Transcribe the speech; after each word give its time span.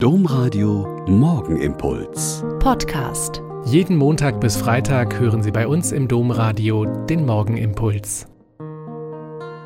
Domradio 0.00 1.04
Morgenimpuls. 1.08 2.44
Podcast. 2.60 3.42
Jeden 3.64 3.96
Montag 3.96 4.40
bis 4.40 4.56
Freitag 4.56 5.18
hören 5.18 5.42
Sie 5.42 5.50
bei 5.50 5.66
uns 5.66 5.90
im 5.90 6.06
Domradio 6.06 6.84
den 6.84 7.26
Morgenimpuls. 7.26 8.28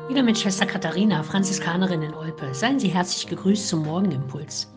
Wieder 0.09 0.23
mit 0.23 0.39
Schwester 0.39 0.65
Katharina, 0.65 1.21
Franziskanerin 1.21 2.01
in 2.01 2.15
Olpe. 2.15 2.51
Seien 2.55 2.79
Sie 2.79 2.87
herzlich 2.87 3.27
gegrüßt 3.27 3.67
zum 3.67 3.83
Morgenimpuls. 3.83 4.73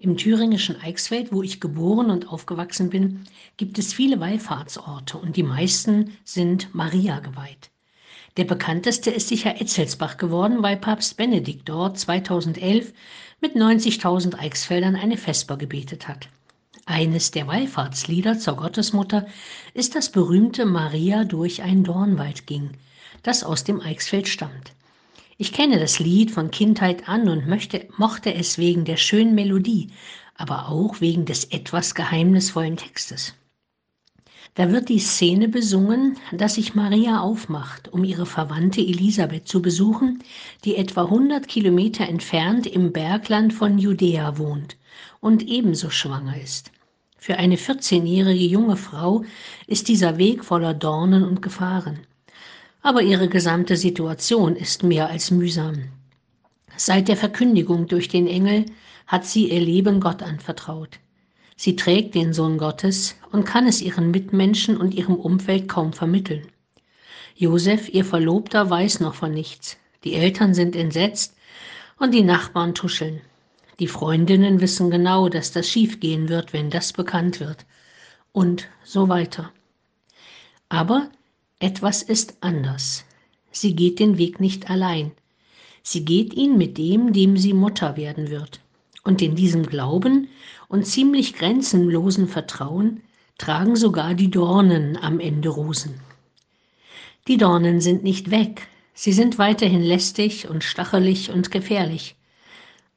Im 0.00 0.16
thüringischen 0.16 0.80
Eichsfeld, 0.80 1.30
wo 1.30 1.42
ich 1.42 1.60
geboren 1.60 2.10
und 2.10 2.30
aufgewachsen 2.30 2.88
bin, 2.88 3.24
gibt 3.58 3.78
es 3.78 3.92
viele 3.92 4.18
Wallfahrtsorte 4.18 5.18
und 5.18 5.36
die 5.36 5.42
meisten 5.42 6.16
sind 6.24 6.74
Maria 6.74 7.20
geweiht. 7.20 7.70
Der 8.38 8.44
bekannteste 8.44 9.10
ist 9.10 9.26
sicher 9.26 9.60
Etzelsbach 9.60 10.16
geworden, 10.16 10.62
weil 10.62 10.76
Papst 10.76 11.16
Benedikt 11.16 11.68
dort 11.68 11.98
2011 11.98 12.92
mit 13.40 13.56
90.000 13.56 14.38
Eichsfeldern 14.38 14.94
eine 14.94 15.16
Vesper 15.16 15.56
gebetet 15.56 16.06
hat. 16.06 16.28
Eines 16.86 17.32
der 17.32 17.48
Wallfahrtslieder 17.48 18.38
zur 18.38 18.54
Gottesmutter 18.54 19.26
ist 19.74 19.96
das 19.96 20.12
berühmte 20.12 20.66
Maria 20.66 21.24
durch 21.24 21.62
ein 21.62 21.82
Dornwald 21.82 22.46
ging, 22.46 22.70
das 23.24 23.42
aus 23.42 23.64
dem 23.64 23.80
Eichsfeld 23.80 24.28
stammt. 24.28 24.72
Ich 25.36 25.52
kenne 25.52 25.80
das 25.80 25.98
Lied 25.98 26.30
von 26.30 26.52
Kindheit 26.52 27.08
an 27.08 27.28
und 27.28 27.48
möchte, 27.48 27.88
mochte 27.96 28.32
es 28.32 28.56
wegen 28.56 28.84
der 28.84 28.98
schönen 28.98 29.34
Melodie, 29.34 29.88
aber 30.36 30.68
auch 30.68 31.00
wegen 31.00 31.24
des 31.24 31.46
etwas 31.46 31.96
geheimnisvollen 31.96 32.76
Textes. 32.76 33.34
Da 34.54 34.72
wird 34.72 34.88
die 34.88 34.98
Szene 34.98 35.48
besungen, 35.48 36.16
dass 36.32 36.54
sich 36.54 36.74
Maria 36.74 37.20
aufmacht, 37.20 37.92
um 37.92 38.02
ihre 38.02 38.26
Verwandte 38.26 38.80
Elisabeth 38.80 39.46
zu 39.46 39.62
besuchen, 39.62 40.22
die 40.64 40.76
etwa 40.76 41.04
100 41.04 41.46
Kilometer 41.46 42.08
entfernt 42.08 42.66
im 42.66 42.92
Bergland 42.92 43.54
von 43.54 43.78
Judäa 43.78 44.36
wohnt 44.38 44.76
und 45.20 45.42
ebenso 45.42 45.90
schwanger 45.90 46.40
ist. 46.40 46.72
Für 47.18 47.36
eine 47.36 47.56
14-jährige 47.56 48.44
junge 48.44 48.76
Frau 48.76 49.24
ist 49.66 49.88
dieser 49.88 50.18
Weg 50.18 50.44
voller 50.44 50.74
Dornen 50.74 51.24
und 51.24 51.42
Gefahren. 51.42 52.00
Aber 52.80 53.02
ihre 53.02 53.28
gesamte 53.28 53.76
Situation 53.76 54.56
ist 54.56 54.82
mehr 54.82 55.08
als 55.08 55.30
mühsam. 55.30 55.84
Seit 56.76 57.08
der 57.08 57.16
Verkündigung 57.16 57.88
durch 57.88 58.08
den 58.08 58.28
Engel 58.28 58.66
hat 59.06 59.26
sie 59.26 59.50
ihr 59.50 59.60
Leben 59.60 60.00
Gott 60.00 60.22
anvertraut. 60.22 61.00
Sie 61.60 61.74
trägt 61.74 62.14
den 62.14 62.32
Sohn 62.32 62.56
Gottes 62.56 63.16
und 63.32 63.44
kann 63.44 63.66
es 63.66 63.82
ihren 63.82 64.12
Mitmenschen 64.12 64.76
und 64.76 64.94
ihrem 64.94 65.16
Umfeld 65.16 65.68
kaum 65.68 65.92
vermitteln. 65.92 66.46
Josef, 67.34 67.88
ihr 67.88 68.04
Verlobter, 68.04 68.70
weiß 68.70 69.00
noch 69.00 69.16
von 69.16 69.32
nichts. 69.32 69.76
Die 70.04 70.14
Eltern 70.14 70.54
sind 70.54 70.76
entsetzt 70.76 71.34
und 71.98 72.14
die 72.14 72.22
Nachbarn 72.22 72.76
tuscheln. 72.76 73.22
Die 73.80 73.88
Freundinnen 73.88 74.60
wissen 74.60 74.88
genau, 74.88 75.28
dass 75.28 75.50
das 75.50 75.68
schiefgehen 75.68 76.28
wird, 76.28 76.52
wenn 76.52 76.70
das 76.70 76.92
bekannt 76.92 77.40
wird. 77.40 77.66
Und 78.30 78.68
so 78.84 79.08
weiter. 79.08 79.52
Aber 80.68 81.10
etwas 81.58 82.04
ist 82.04 82.36
anders. 82.40 83.04
Sie 83.50 83.74
geht 83.74 83.98
den 83.98 84.16
Weg 84.16 84.38
nicht 84.38 84.70
allein. 84.70 85.10
Sie 85.82 86.04
geht 86.04 86.34
ihn 86.34 86.56
mit 86.56 86.78
dem, 86.78 87.12
dem 87.12 87.36
sie 87.36 87.52
Mutter 87.52 87.96
werden 87.96 88.30
wird. 88.30 88.60
Und 89.02 89.22
in 89.22 89.36
diesem 89.36 89.64
Glauben 89.66 90.28
und 90.68 90.86
ziemlich 90.86 91.34
grenzenlosen 91.34 92.28
Vertrauen 92.28 93.02
tragen 93.38 93.76
sogar 93.76 94.14
die 94.14 94.30
Dornen 94.30 94.96
am 94.96 95.20
Ende 95.20 95.48
Rosen. 95.48 96.00
Die 97.28 97.36
Dornen 97.36 97.80
sind 97.80 98.02
nicht 98.02 98.30
weg, 98.30 98.66
sie 98.94 99.12
sind 99.12 99.38
weiterhin 99.38 99.82
lästig 99.82 100.48
und 100.48 100.64
stachelig 100.64 101.30
und 101.30 101.50
gefährlich, 101.50 102.16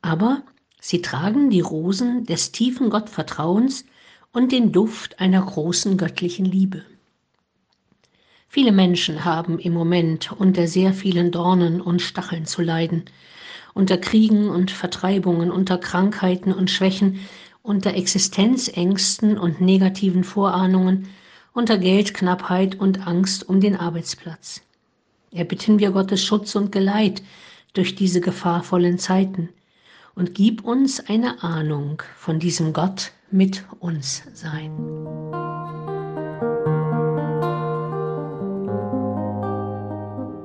aber 0.02 0.44
sie 0.80 1.02
tragen 1.02 1.50
die 1.50 1.62
Rosen 1.62 2.26
des 2.26 2.52
tiefen 2.52 2.90
Gottvertrauens 2.90 3.86
und 4.32 4.52
den 4.52 4.72
Duft 4.72 5.20
einer 5.20 5.42
großen 5.42 5.98
göttlichen 5.98 6.46
Liebe. 6.46 6.84
Viele 8.48 8.72
Menschen 8.72 9.24
haben 9.24 9.60
im 9.60 9.74
Moment 9.74 10.32
unter 10.32 10.68
sehr 10.68 10.94
vielen 10.94 11.32
Dornen 11.32 11.80
und 11.80 12.02
Stacheln 12.02 12.46
zu 12.46 12.62
leiden, 12.62 13.06
unter 13.74 13.98
Kriegen 13.98 14.50
und 14.50 14.72
Vertreibungen, 14.72 15.52
unter 15.52 15.78
Krankheiten 15.78 16.54
und 16.54 16.70
Schwächen, 16.70 17.20
unter 17.64 17.94
Existenzängsten 17.94 19.38
und 19.38 19.62
negativen 19.62 20.24
Vorahnungen, 20.24 21.08
unter 21.54 21.78
Geldknappheit 21.78 22.80
und 22.80 23.08
Angst 23.08 23.48
um 23.48 23.60
den 23.60 23.76
Arbeitsplatz. 23.76 24.62
Erbitten 25.32 25.80
wir 25.80 25.92
Gottes 25.92 26.24
Schutz 26.24 26.56
und 26.56 26.72
Geleit 26.72 27.22
durch 27.74 27.96
diese 27.96 28.22
gefahrvollen 28.22 28.98
Zeiten 28.98 29.50
und 30.16 30.36
gib 30.36 30.64
uns 30.64 31.00
eine 31.00 31.44
Ahnung 31.44 32.04
von 32.18 32.40
diesem 32.40 32.74
Gott 32.74 33.12
mit 33.32 33.64
uns 33.80 34.24
sein. 34.34 35.41